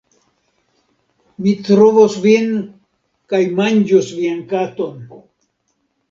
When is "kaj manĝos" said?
3.33-4.09